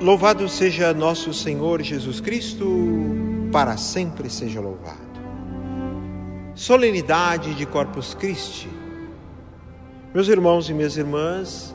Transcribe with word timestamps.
Louvado 0.00 0.48
seja 0.48 0.94
nosso 0.94 1.34
Senhor 1.34 1.82
Jesus 1.82 2.20
Cristo, 2.20 2.64
para 3.50 3.76
sempre 3.76 4.30
seja 4.30 4.60
louvado. 4.60 4.96
Solenidade 6.54 7.52
de 7.56 7.66
Corpus 7.66 8.14
Christi. 8.14 8.68
Meus 10.14 10.28
irmãos 10.28 10.70
e 10.70 10.72
minhas 10.72 10.96
irmãs, 10.96 11.74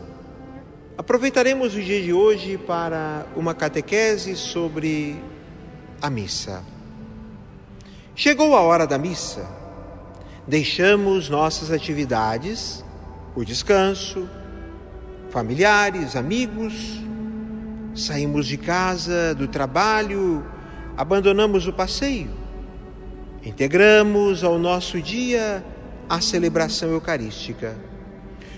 aproveitaremos 0.97 1.75
o 1.75 1.81
dia 1.81 2.01
de 2.01 2.13
hoje 2.13 2.57
para 2.57 3.25
uma 3.35 3.53
catequese 3.53 4.37
sobre 4.37 5.21
a 6.01 6.09
missa. 6.09 6.63
Chegou 8.15 8.55
a 8.55 8.61
hora 8.61 8.87
da 8.87 8.97
missa. 8.97 9.45
Deixamos 10.47 11.27
nossas 11.27 11.71
atividades, 11.71 12.85
o 13.35 13.43
descanso, 13.43 14.29
familiares, 15.29 16.15
amigos, 16.15 17.03
Saímos 17.95 18.47
de 18.47 18.57
casa, 18.57 19.35
do 19.35 19.47
trabalho, 19.47 20.43
abandonamos 20.97 21.67
o 21.67 21.73
passeio. 21.73 22.29
Integramos 23.45 24.43
ao 24.43 24.57
nosso 24.57 24.99
dia 24.99 25.63
a 26.09 26.19
celebração 26.19 26.89
eucarística, 26.89 27.77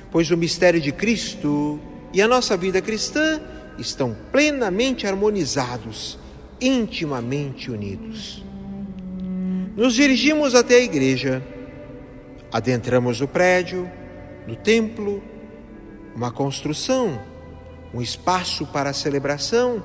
pois 0.10 0.32
o 0.32 0.38
mistério 0.38 0.80
de 0.80 0.92
Cristo 0.92 1.80
e 2.14 2.22
a 2.22 2.28
nossa 2.28 2.56
vida 2.56 2.82
cristã 2.82 3.42
estão 3.78 4.16
plenamente 4.32 5.06
harmonizados, 5.06 6.18
intimamente 6.62 7.70
unidos. 7.70 8.44
Nos 9.76 9.96
dirigimos 9.96 10.56
até 10.56 10.76
a 10.76 10.82
igreja, 10.82 11.44
adentramos 12.54 13.20
o 13.20 13.28
prédio, 13.28 13.90
no 14.48 14.56
templo, 14.56 15.22
uma 16.16 16.32
construção 16.32 17.20
um 17.96 18.02
espaço 18.02 18.66
para 18.66 18.92
celebração 18.92 19.82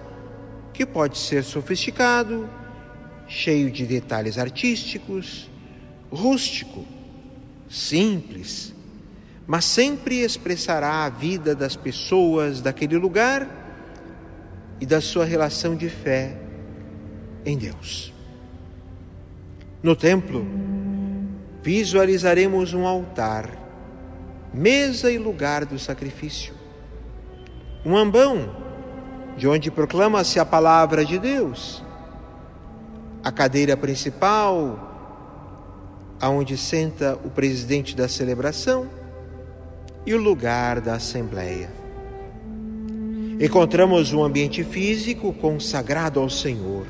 que 0.72 0.84
pode 0.84 1.16
ser 1.16 1.44
sofisticado, 1.44 2.50
cheio 3.28 3.70
de 3.70 3.86
detalhes 3.86 4.36
artísticos, 4.36 5.48
rústico, 6.10 6.84
simples, 7.68 8.74
mas 9.46 9.64
sempre 9.64 10.22
expressará 10.22 11.04
a 11.04 11.08
vida 11.08 11.54
das 11.54 11.76
pessoas 11.76 12.60
daquele 12.60 12.96
lugar 12.96 13.48
e 14.80 14.86
da 14.86 15.00
sua 15.00 15.24
relação 15.24 15.76
de 15.76 15.88
fé 15.88 16.36
em 17.46 17.56
Deus. 17.56 18.12
No 19.80 19.94
templo, 19.94 20.44
visualizaremos 21.62 22.74
um 22.74 22.88
altar, 22.88 23.56
mesa 24.52 25.12
e 25.12 25.16
lugar 25.16 25.64
do 25.64 25.78
sacrifício 25.78 26.58
um 27.84 27.96
ambão, 27.96 28.50
de 29.36 29.48
onde 29.48 29.70
proclama-se 29.70 30.38
a 30.38 30.44
palavra 30.44 31.04
de 31.04 31.18
Deus, 31.18 31.82
a 33.24 33.32
cadeira 33.32 33.76
principal, 33.76 34.88
aonde 36.20 36.56
senta 36.56 37.18
o 37.24 37.30
presidente 37.30 37.96
da 37.96 38.08
celebração, 38.08 38.88
e 40.04 40.14
o 40.14 40.20
lugar 40.20 40.80
da 40.80 40.94
assembleia. 40.94 41.70
Encontramos 43.40 44.12
um 44.12 44.22
ambiente 44.22 44.62
físico 44.62 45.32
consagrado 45.32 46.20
ao 46.20 46.28
Senhor, 46.28 46.86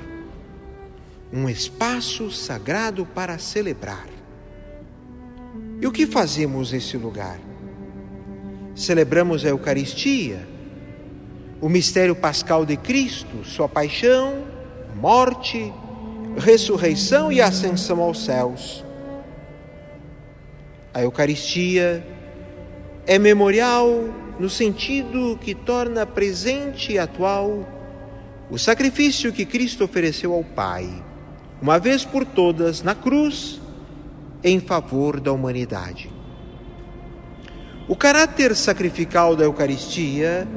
um 1.32 1.48
espaço 1.48 2.30
sagrado 2.30 3.06
para 3.06 3.38
celebrar. 3.38 4.06
E 5.80 5.86
o 5.86 5.92
que 5.92 6.06
fazemos 6.06 6.72
nesse 6.72 6.96
lugar? 6.96 7.38
Celebramos 8.74 9.44
a 9.44 9.48
Eucaristia, 9.48 10.46
o 11.60 11.68
mistério 11.68 12.16
pascal 12.16 12.64
de 12.64 12.76
Cristo, 12.76 13.44
sua 13.44 13.68
paixão, 13.68 14.44
morte, 14.96 15.72
ressurreição 16.36 17.30
e 17.30 17.40
ascensão 17.40 18.00
aos 18.00 18.24
céus. 18.24 18.84
A 20.92 21.02
Eucaristia 21.02 22.04
é 23.06 23.18
memorial 23.18 23.88
no 24.38 24.48
sentido 24.48 25.38
que 25.40 25.54
torna 25.54 26.06
presente 26.06 26.92
e 26.92 26.98
atual 26.98 27.66
o 28.50 28.58
sacrifício 28.58 29.32
que 29.32 29.44
Cristo 29.44 29.84
ofereceu 29.84 30.32
ao 30.32 30.42
Pai, 30.42 30.88
uma 31.60 31.78
vez 31.78 32.04
por 32.04 32.24
todas 32.24 32.82
na 32.82 32.94
cruz, 32.94 33.60
em 34.42 34.58
favor 34.58 35.20
da 35.20 35.30
humanidade. 35.30 36.10
O 37.86 37.94
caráter 37.94 38.56
sacrificial 38.56 39.36
da 39.36 39.44
Eucaristia 39.44 40.48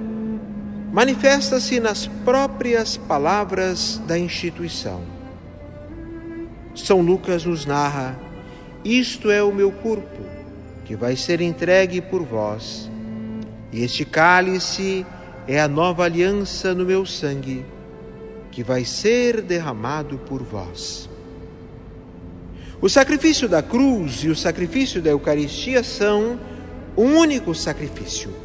manifesta-se 0.93 1.79
nas 1.79 2.05
próprias 2.05 2.95
palavras 2.95 3.99
da 4.05 4.15
instituição. 4.15 5.01
São 6.75 7.01
Lucas 7.01 7.43
nos 7.45 7.65
narra: 7.65 8.15
Isto 8.85 9.31
é 9.31 9.41
o 9.41 9.51
meu 9.51 9.71
corpo, 9.71 10.21
que 10.85 10.95
vai 10.95 11.15
ser 11.15 11.41
entregue 11.41 11.99
por 11.99 12.23
vós. 12.23 12.91
E 13.71 13.83
este 13.83 14.05
cálice 14.05 15.03
é 15.47 15.59
a 15.59 15.67
nova 15.67 16.03
aliança 16.03 16.75
no 16.75 16.85
meu 16.85 17.07
sangue, 17.07 17.65
que 18.51 18.63
vai 18.63 18.85
ser 18.85 19.41
derramado 19.41 20.19
por 20.19 20.43
vós. 20.43 21.09
O 22.79 22.87
sacrifício 22.87 23.49
da 23.49 23.63
cruz 23.63 24.23
e 24.23 24.29
o 24.29 24.35
sacrifício 24.35 25.01
da 25.01 25.09
Eucaristia 25.09 25.81
são 25.81 26.39
um 26.95 27.17
único 27.17 27.55
sacrifício 27.55 28.43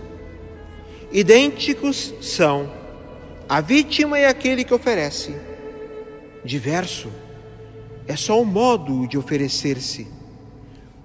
Idênticos 1.10 2.14
são 2.20 2.70
a 3.48 3.62
vítima 3.62 4.18
e 4.18 4.26
aquele 4.26 4.62
que 4.62 4.74
oferece. 4.74 5.34
Diverso 6.44 7.08
é 8.06 8.14
só 8.14 8.40
o 8.40 8.44
modo 8.44 9.06
de 9.06 9.16
oferecer-se. 9.16 10.06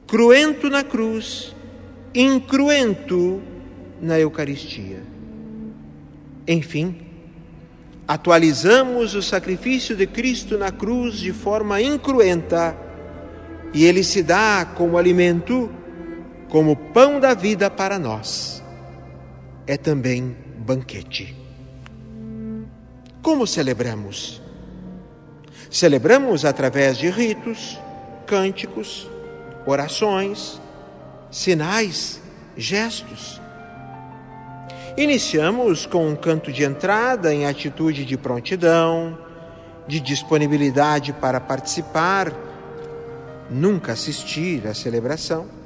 Cruento 0.06 0.70
na 0.70 0.84
cruz, 0.84 1.56
incruento 2.14 3.42
na 4.02 4.20
Eucaristia. 4.20 5.02
Enfim, 6.46 6.98
atualizamos 8.06 9.16
o 9.16 9.22
sacrifício 9.22 9.96
de 9.96 10.06
Cristo 10.06 10.58
na 10.58 10.70
cruz 10.70 11.16
de 11.16 11.32
forma 11.32 11.82
incruenta 11.82 12.76
e 13.74 13.86
ele 13.86 14.04
se 14.04 14.22
dá 14.22 14.68
como 14.76 14.98
alimento, 14.98 15.72
como 16.50 16.76
pão 16.76 17.22
da 17.22 17.34
vida 17.34 17.72
para 17.72 17.98
nós 17.98 18.63
é 19.66 19.78
também 19.78 20.36
banquete. 20.58 21.36
Como 23.22 23.48
celebramos? 23.48 24.42
Celebramos 25.70 26.46
através 26.46 26.98
de 26.98 27.10
ritos, 27.10 27.80
cânticos, 28.28 29.10
orações, 29.66 30.62
sinais, 31.32 32.22
gestos. 32.56 33.42
Iniciamos 34.98 35.86
com 35.86 36.08
um 36.08 36.16
canto 36.16 36.52
de 36.52 36.64
entrada 36.64 37.34
em 37.34 37.46
atitude 37.46 38.06
de 38.06 38.18
prontidão, 38.18 39.18
de 39.88 40.00
disponibilidade 40.00 41.14
para 41.14 41.40
participar, 41.40 42.32
nunca 43.50 43.94
assistir 43.94 44.68
à 44.68 44.74
celebração. 44.74 45.63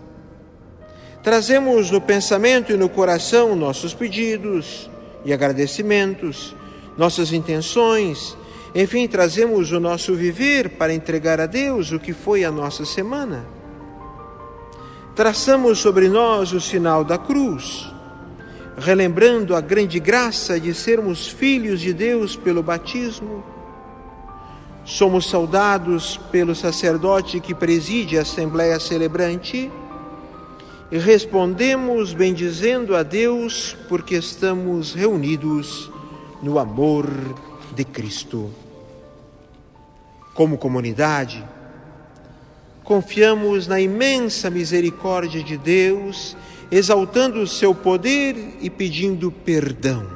Trazemos 1.27 1.91
no 1.91 1.99
pensamento 1.99 2.71
e 2.71 2.77
no 2.77 2.87
coração 2.87 3.53
nossos 3.53 3.93
pedidos 3.93 4.89
e 5.25 5.33
agradecimentos, 5.33 6.55
nossas 6.97 7.33
intenções, 7.33 8.37
enfim, 8.73 9.05
trazemos 9.09 9.73
o 9.73 9.79
nosso 9.81 10.15
viver 10.15 10.77
para 10.77 10.93
entregar 10.93 11.41
a 11.41 11.45
Deus 11.45 11.91
o 11.91 11.99
que 11.99 12.13
foi 12.13 12.45
a 12.45 12.49
nossa 12.49 12.85
semana. 12.85 13.45
Traçamos 15.13 15.79
sobre 15.79 16.07
nós 16.07 16.53
o 16.53 16.61
sinal 16.61 17.03
da 17.03 17.17
cruz, 17.17 17.93
relembrando 18.77 19.53
a 19.53 19.59
grande 19.59 19.99
graça 19.99 20.57
de 20.57 20.73
sermos 20.73 21.27
filhos 21.27 21.81
de 21.81 21.91
Deus 21.91 22.37
pelo 22.37 22.63
batismo. 22.63 23.43
Somos 24.85 25.29
saudados 25.29 26.15
pelo 26.31 26.55
sacerdote 26.55 27.41
que 27.41 27.53
preside 27.53 28.17
a 28.17 28.21
Assembleia 28.21 28.79
Celebrante 28.79 29.69
respondemos 30.95 32.13
bendizendo 32.13 32.95
a 32.95 33.03
Deus 33.03 33.75
porque 33.89 34.15
estamos 34.15 34.93
reunidos 34.93 35.91
no 36.41 36.57
amor 36.57 37.07
de 37.75 37.83
Cristo. 37.83 38.49
Como 40.33 40.57
comunidade, 40.57 41.43
confiamos 42.83 43.67
na 43.67 43.81
imensa 43.81 44.49
misericórdia 44.49 45.43
de 45.43 45.57
Deus, 45.57 46.37
exaltando 46.71 47.41
o 47.41 47.47
seu 47.47 47.75
poder 47.75 48.55
e 48.61 48.69
pedindo 48.69 49.29
perdão. 49.29 50.07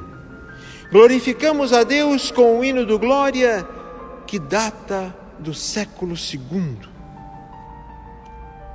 Glorificamos 0.90 1.72
a 1.72 1.84
Deus 1.84 2.30
com 2.30 2.58
o 2.58 2.64
hino 2.64 2.86
do 2.86 2.98
Glória 2.98 3.66
que 4.26 4.38
data 4.38 5.14
do 5.38 5.52
século 5.52 6.16
segundo. 6.16 6.88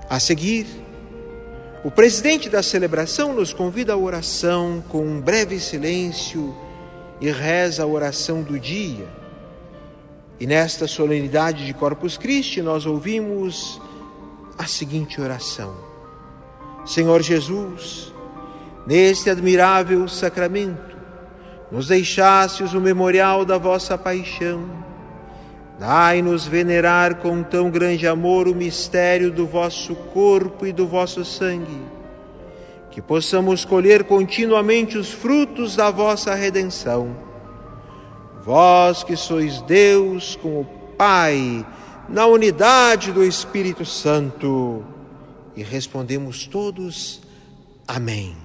A 0.09 0.19
seguir, 0.19 0.67
o 1.83 1.91
presidente 1.91 2.49
da 2.49 2.63
celebração 2.63 3.33
nos 3.33 3.53
convida 3.53 3.93
à 3.93 3.97
oração 3.97 4.83
com 4.89 5.05
um 5.05 5.21
breve 5.21 5.59
silêncio 5.59 6.55
e 7.21 7.29
reza 7.29 7.83
a 7.83 7.87
oração 7.87 8.41
do 8.41 8.59
dia. 8.59 9.07
E 10.39 10.47
nesta 10.47 10.87
solenidade 10.87 11.65
de 11.65 11.73
Corpus 11.73 12.17
Christi 12.17 12.61
nós 12.61 12.85
ouvimos 12.85 13.79
a 14.57 14.65
seguinte 14.65 15.21
oração: 15.21 15.75
Senhor 16.85 17.21
Jesus, 17.21 18.11
neste 18.85 19.29
admirável 19.29 20.07
sacramento, 20.07 20.97
nos 21.71 21.87
deixastes 21.87 22.73
o 22.73 22.81
memorial 22.81 23.45
da 23.45 23.57
vossa 23.57 23.97
paixão. 23.97 24.86
Dai-nos 25.79 26.47
venerar 26.47 27.17
com 27.17 27.43
tão 27.43 27.69
grande 27.69 28.07
amor 28.07 28.47
o 28.47 28.55
mistério 28.55 29.31
do 29.31 29.45
vosso 29.45 29.93
corpo 29.95 30.65
e 30.65 30.71
do 30.73 30.87
vosso 30.87 31.23
sangue, 31.23 31.81
que 32.89 32.99
possamos 32.99 33.63
colher 33.63 34.03
continuamente 34.05 34.97
os 34.97 35.11
frutos 35.11 35.75
da 35.75 35.91
vossa 35.91 36.33
redenção. 36.33 37.15
Vós 38.43 39.03
que 39.03 39.15
sois 39.15 39.61
Deus 39.61 40.35
com 40.35 40.61
o 40.61 40.65
Pai, 40.97 41.63
na 42.09 42.25
unidade 42.25 43.11
do 43.11 43.23
Espírito 43.23 43.85
Santo. 43.85 44.83
E 45.55 45.61
respondemos 45.61 46.47
todos: 46.47 47.21
Amém. 47.87 48.35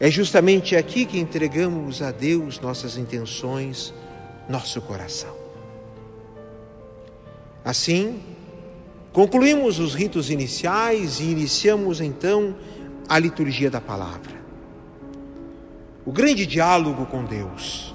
É 0.00 0.10
justamente 0.10 0.76
aqui 0.76 1.06
que 1.06 1.18
entregamos 1.18 2.02
a 2.02 2.10
Deus 2.10 2.60
nossas 2.60 2.96
intenções, 2.96 3.94
nosso 4.48 4.80
coração. 4.80 5.36
Assim, 7.64 8.22
concluímos 9.12 9.78
os 9.78 9.94
ritos 9.94 10.30
iniciais 10.30 11.20
e 11.20 11.24
iniciamos 11.24 12.00
então 12.00 12.56
a 13.08 13.18
liturgia 13.18 13.70
da 13.70 13.80
palavra. 13.80 14.38
O 16.06 16.12
grande 16.12 16.46
diálogo 16.46 17.04
com 17.06 17.24
Deus. 17.24 17.94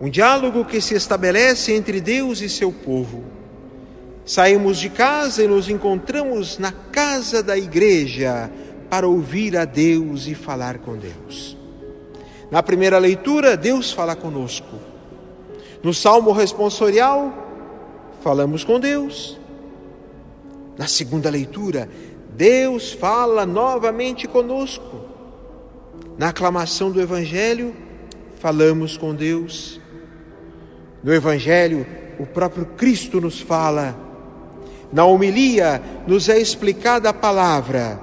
Um 0.00 0.08
diálogo 0.08 0.64
que 0.64 0.80
se 0.80 0.94
estabelece 0.94 1.72
entre 1.72 2.00
Deus 2.00 2.40
e 2.40 2.48
seu 2.48 2.72
povo. 2.72 3.24
Saímos 4.24 4.78
de 4.78 4.88
casa 4.88 5.44
e 5.44 5.48
nos 5.48 5.68
encontramos 5.68 6.58
na 6.58 6.72
casa 6.72 7.42
da 7.42 7.58
igreja 7.58 8.50
para 8.88 9.06
ouvir 9.06 9.56
a 9.56 9.64
Deus 9.66 10.26
e 10.26 10.34
falar 10.34 10.78
com 10.78 10.96
Deus. 10.96 11.56
Na 12.50 12.62
primeira 12.62 12.98
leitura, 12.98 13.56
Deus 13.56 13.92
fala 13.92 14.16
conosco. 14.16 14.93
No 15.84 15.94
salmo 15.94 16.32
responsorial, 16.32 17.32
falamos 18.22 18.64
com 18.64 18.80
Deus. 18.80 19.38
Na 20.76 20.88
segunda 20.88 21.30
leitura, 21.30 21.88
Deus 22.30 22.92
fala 22.92 23.46
novamente 23.46 24.26
conosco. 24.26 25.04
Na 26.18 26.30
aclamação 26.30 26.90
do 26.90 27.00
Evangelho, 27.00 27.72
falamos 28.40 28.96
com 28.96 29.14
Deus. 29.14 29.80
No 31.02 31.14
Evangelho, 31.14 31.86
o 32.18 32.26
próprio 32.26 32.66
Cristo 32.66 33.20
nos 33.20 33.40
fala. 33.40 33.96
Na 34.92 35.04
homilia, 35.04 35.80
nos 36.06 36.28
é 36.28 36.38
explicada 36.38 37.10
a 37.10 37.12
palavra 37.12 38.00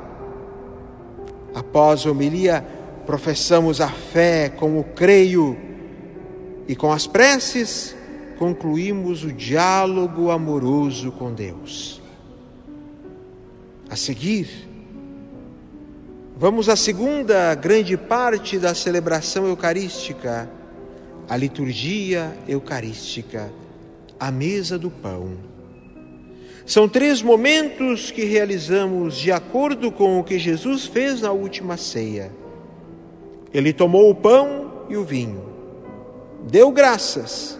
Após 1.54 2.06
a 2.06 2.12
homilia, 2.12 2.66
professamos 3.06 3.82
a 3.82 3.90
fé 3.90 4.50
como 4.50 4.84
creio 4.96 5.58
e 6.72 6.76
com 6.76 6.90
as 6.90 7.06
preces 7.06 7.94
concluímos 8.40 9.26
o 9.26 9.34
diálogo 9.34 10.32
amoroso 10.32 11.12
com 11.12 11.34
Deus. 11.34 12.02
A 13.90 13.98
seguir, 13.98 14.48
vamos 16.38 16.70
à 16.70 16.78
segunda 16.78 17.54
grande 17.56 17.98
parte 17.98 18.58
da 18.58 18.74
celebração 18.74 19.46
eucarística, 19.48 20.50
a 21.28 21.36
liturgia 21.36 22.34
eucarística, 22.48 23.52
a 24.18 24.32
mesa 24.32 24.80
do 24.80 24.90
pão. 24.90 25.34
São 26.66 26.88
três 26.88 27.22
momentos 27.22 28.12
que 28.12 28.24
realizamos 28.24 29.18
de 29.18 29.30
acordo 29.30 29.92
com 29.92 30.22
o 30.22 30.24
que 30.24 30.40
Jesus 30.40 30.86
fez 30.86 31.20
na 31.20 31.34
última 31.34 31.76
ceia. 31.76 32.32
Ele 33.54 33.74
tomou 33.74 34.10
o 34.10 34.16
pão 34.16 34.86
e 34.88 34.96
o 34.96 35.04
vinho, 35.04 35.51
deu 36.50 36.72
graças 36.72 37.60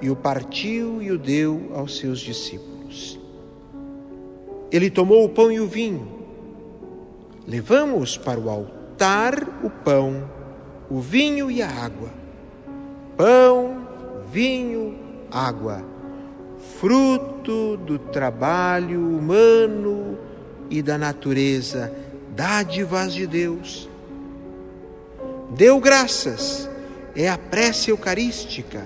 e 0.00 0.10
o 0.10 0.16
partiu 0.16 1.02
e 1.02 1.10
o 1.10 1.18
deu 1.18 1.70
aos 1.74 1.98
seus 1.98 2.20
discípulos. 2.20 3.18
Ele 4.70 4.90
tomou 4.90 5.24
o 5.24 5.28
pão 5.28 5.50
e 5.50 5.60
o 5.60 5.66
vinho. 5.66 6.08
Levamos 7.46 8.16
para 8.16 8.40
o 8.40 8.48
altar 8.50 9.34
o 9.62 9.70
pão, 9.70 10.28
o 10.90 11.00
vinho 11.00 11.50
e 11.50 11.62
a 11.62 11.68
água. 11.68 12.10
Pão, 13.16 13.86
vinho, 14.30 14.98
água 15.30 15.94
fruto 16.78 17.76
do 17.76 17.98
trabalho 17.98 19.00
humano 19.00 20.18
e 20.70 20.82
da 20.82 20.96
natureza, 20.98 21.94
dádivas 22.34 23.14
de 23.14 23.26
Deus. 23.26 23.88
Deu 25.50 25.78
graças, 25.78 26.68
é 27.14 27.28
a 27.28 27.38
prece 27.38 27.90
eucarística, 27.90 28.84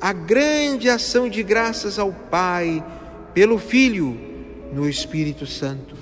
a 0.00 0.12
grande 0.12 0.88
ação 0.88 1.28
de 1.28 1.42
graças 1.42 1.98
ao 1.98 2.12
Pai, 2.12 2.84
pelo 3.34 3.58
Filho, 3.58 4.18
no 4.72 4.88
Espírito 4.88 5.46
Santo. 5.46 5.94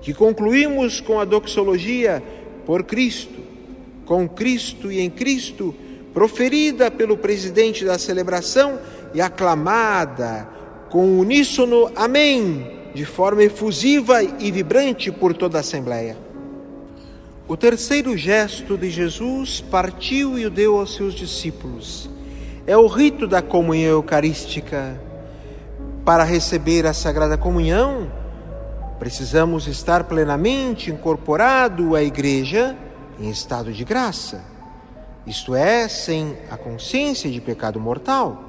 Que 0.00 0.14
concluímos 0.14 1.00
com 1.00 1.20
a 1.20 1.24
doxologia 1.24 2.22
por 2.64 2.84
Cristo, 2.84 3.40
com 4.04 4.28
Cristo 4.28 4.90
e 4.90 5.00
em 5.00 5.10
Cristo, 5.10 5.74
proferida 6.12 6.90
pelo 6.90 7.16
presidente 7.16 7.84
da 7.84 7.98
celebração 7.98 8.78
e 9.14 9.20
aclamada 9.20 10.48
com 10.88 11.18
uníssono 11.18 11.90
Amém, 11.94 12.66
de 12.94 13.04
forma 13.04 13.44
efusiva 13.44 14.22
e 14.22 14.50
vibrante 14.50 15.12
por 15.12 15.34
toda 15.34 15.58
a 15.58 15.60
Assembleia. 15.60 16.29
O 17.50 17.56
terceiro 17.56 18.16
gesto 18.16 18.78
de 18.78 18.88
Jesus 18.88 19.60
partiu 19.60 20.38
e 20.38 20.46
o 20.46 20.50
deu 20.50 20.78
aos 20.78 20.94
seus 20.94 21.12
discípulos. 21.12 22.08
É 22.64 22.76
o 22.76 22.86
rito 22.86 23.26
da 23.26 23.42
comunhão 23.42 23.90
eucarística. 23.90 24.96
Para 26.04 26.22
receber 26.22 26.86
a 26.86 26.94
Sagrada 26.94 27.36
Comunhão, 27.36 28.08
precisamos 29.00 29.66
estar 29.66 30.04
plenamente 30.04 30.92
incorporado 30.92 31.96
à 31.96 32.04
Igreja 32.04 32.76
em 33.18 33.28
estado 33.28 33.72
de 33.72 33.82
graça, 33.82 34.44
isto 35.26 35.52
é, 35.52 35.88
sem 35.88 36.36
a 36.52 36.56
consciência 36.56 37.28
de 37.28 37.40
pecado 37.40 37.80
mortal. 37.80 38.44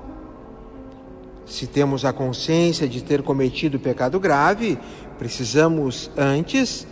Se 1.47 1.65
temos 1.65 2.05
a 2.05 2.13
consciência 2.13 2.87
de 2.87 3.03
ter 3.03 3.23
cometido 3.23 3.79
pecado 3.79 4.19
grave, 4.19 4.77
precisamos 5.17 6.11
antes 6.15 6.85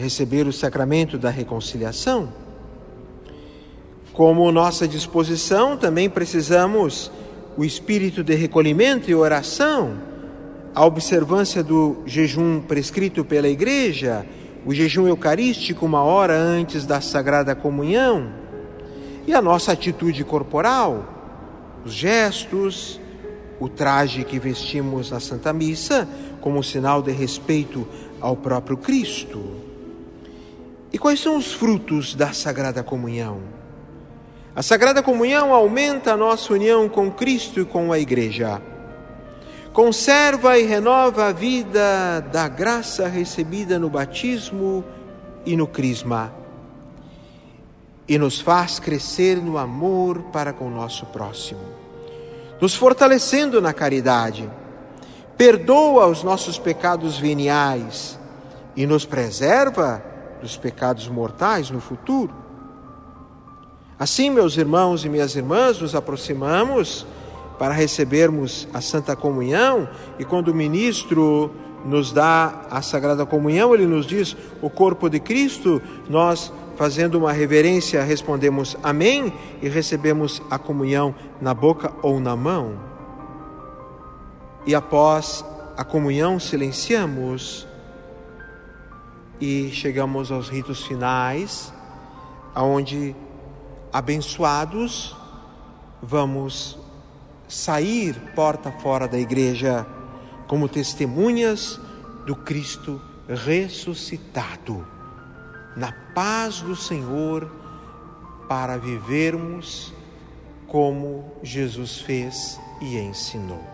receber 0.00 0.46
o 0.46 0.52
sacramento 0.52 1.18
da 1.18 1.30
reconciliação. 1.30 2.32
Como 4.12 4.50
nossa 4.50 4.88
disposição, 4.88 5.76
também 5.76 6.10
precisamos 6.10 7.10
o 7.56 7.64
espírito 7.64 8.24
de 8.24 8.34
recolhimento 8.34 9.10
e 9.10 9.14
oração, 9.14 9.98
a 10.74 10.84
observância 10.84 11.62
do 11.62 12.02
jejum 12.06 12.60
prescrito 12.60 13.24
pela 13.24 13.48
Igreja, 13.48 14.26
o 14.64 14.74
jejum 14.74 15.06
eucarístico 15.06 15.86
uma 15.86 16.02
hora 16.02 16.36
antes 16.36 16.84
da 16.84 17.00
Sagrada 17.00 17.54
Comunhão, 17.54 18.32
e 19.26 19.34
a 19.34 19.40
nossa 19.40 19.72
atitude 19.72 20.24
corporal, 20.24 21.82
os 21.84 21.92
gestos, 21.92 23.00
o 23.60 23.68
traje 23.68 24.24
que 24.24 24.38
vestimos 24.38 25.10
na 25.10 25.20
Santa 25.20 25.52
Missa 25.52 26.08
como 26.40 26.64
sinal 26.64 27.02
de 27.02 27.12
respeito 27.12 27.86
ao 28.20 28.36
próprio 28.36 28.76
Cristo. 28.76 29.69
E 30.92 30.98
quais 30.98 31.20
são 31.20 31.36
os 31.36 31.52
frutos 31.52 32.14
da 32.14 32.32
Sagrada 32.32 32.82
Comunhão? 32.82 33.40
A 34.54 34.62
Sagrada 34.62 35.02
Comunhão 35.02 35.54
aumenta 35.54 36.12
a 36.12 36.16
nossa 36.16 36.52
união 36.52 36.88
com 36.88 37.10
Cristo 37.10 37.60
e 37.60 37.64
com 37.64 37.92
a 37.92 37.98
Igreja. 37.98 38.60
Conserva 39.72 40.58
e 40.58 40.64
renova 40.64 41.26
a 41.26 41.32
vida 41.32 42.20
da 42.32 42.48
graça 42.48 43.06
recebida 43.06 43.78
no 43.78 43.88
batismo 43.88 44.84
e 45.46 45.56
no 45.56 45.66
crisma. 45.66 46.34
E 48.08 48.18
nos 48.18 48.40
faz 48.40 48.80
crescer 48.80 49.36
no 49.36 49.56
amor 49.56 50.22
para 50.32 50.52
com 50.52 50.66
o 50.66 50.70
nosso 50.70 51.06
próximo 51.06 51.80
nos 52.60 52.74
fortalecendo 52.74 53.60
na 53.60 53.72
caridade. 53.72 54.48
Perdoa 55.36 56.06
os 56.06 56.22
nossos 56.22 56.58
pecados 56.58 57.18
veniais 57.18 58.18
e 58.76 58.86
nos 58.86 59.06
preserva 59.06 60.04
dos 60.40 60.56
pecados 60.56 61.08
mortais 61.08 61.70
no 61.70 61.80
futuro. 61.80 62.32
Assim, 63.98 64.30
meus 64.30 64.56
irmãos 64.56 65.04
e 65.04 65.08
minhas 65.08 65.36
irmãs, 65.36 65.80
nos 65.80 65.94
aproximamos 65.94 67.06
para 67.58 67.74
recebermos 67.74 68.66
a 68.72 68.80
Santa 68.80 69.14
Comunhão 69.14 69.88
e 70.18 70.24
quando 70.24 70.48
o 70.48 70.54
ministro 70.54 71.50
nos 71.84 72.12
dá 72.12 72.66
a 72.70 72.80
Sagrada 72.80 73.26
Comunhão, 73.26 73.74
ele 73.74 73.86
nos 73.86 74.06
diz 74.06 74.36
o 74.62 74.70
corpo 74.70 75.08
de 75.08 75.20
Cristo, 75.20 75.80
nós 76.08 76.52
fazendo 76.76 77.18
uma 77.18 77.30
reverência, 77.30 78.02
respondemos 78.02 78.74
Amém 78.82 79.32
e 79.60 79.68
recebemos 79.68 80.40
a 80.50 80.58
comunhão 80.58 81.14
na 81.38 81.52
boca 81.52 81.92
ou 82.00 82.18
na 82.18 82.34
mão. 82.34 82.78
E 84.66 84.74
após 84.74 85.44
a 85.76 85.84
comunhão, 85.84 86.40
silenciamos 86.40 87.66
e 89.40 89.70
chegamos 89.72 90.30
aos 90.30 90.48
ritos 90.48 90.84
finais, 90.84 91.72
aonde 92.54 93.16
abençoados 93.92 95.16
vamos 96.02 96.78
sair 97.48 98.14
porta 98.34 98.70
fora 98.70 99.08
da 99.08 99.18
igreja 99.18 99.86
como 100.46 100.68
testemunhas 100.68 101.80
do 102.26 102.36
Cristo 102.36 103.00
ressuscitado, 103.28 104.86
na 105.76 105.92
paz 106.14 106.60
do 106.60 106.76
Senhor, 106.76 107.50
para 108.48 108.76
vivermos 108.76 109.94
como 110.66 111.32
Jesus 111.42 112.00
fez 112.00 112.60
e 112.80 112.98
ensinou. 112.98 113.64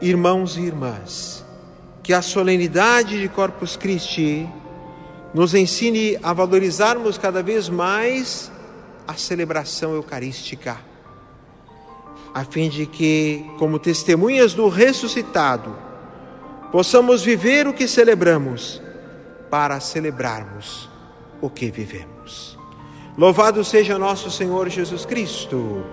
Irmãos 0.00 0.56
e 0.56 0.62
irmãs, 0.62 1.45
que 2.06 2.14
a 2.14 2.22
solenidade 2.22 3.20
de 3.20 3.28
Corpus 3.28 3.76
Christi 3.76 4.48
nos 5.34 5.54
ensine 5.54 6.16
a 6.22 6.32
valorizarmos 6.32 7.18
cada 7.18 7.42
vez 7.42 7.68
mais 7.68 8.48
a 9.08 9.14
celebração 9.14 9.92
eucarística, 9.92 10.76
a 12.32 12.44
fim 12.44 12.68
de 12.68 12.86
que, 12.86 13.44
como 13.58 13.80
testemunhas 13.80 14.54
do 14.54 14.68
ressuscitado, 14.68 15.76
possamos 16.70 17.24
viver 17.24 17.66
o 17.66 17.72
que 17.72 17.88
celebramos 17.88 18.80
para 19.50 19.80
celebrarmos 19.80 20.88
o 21.40 21.50
que 21.50 21.72
vivemos. 21.72 22.56
Louvado 23.18 23.64
seja 23.64 23.98
nosso 23.98 24.30
Senhor 24.30 24.68
Jesus 24.68 25.04
Cristo, 25.04 25.84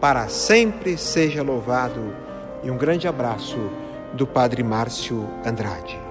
para 0.00 0.26
sempre 0.26 0.98
seja 0.98 1.44
louvado. 1.44 2.12
E 2.64 2.70
um 2.72 2.76
grande 2.76 3.06
abraço 3.06 3.56
do 4.14 4.26
Padre 4.26 4.62
Márcio 4.62 5.28
Andrade. 5.44 6.09